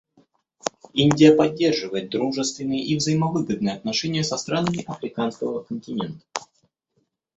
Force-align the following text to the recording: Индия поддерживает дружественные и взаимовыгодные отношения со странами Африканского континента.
Индия 0.95 1.31
поддерживает 1.31 2.09
дружественные 2.09 2.83
и 2.83 2.95
взаимовыгодные 2.95 3.75
отношения 3.75 4.23
со 4.23 4.35
странами 4.35 4.81
Африканского 4.83 5.61
континента. 5.61 6.23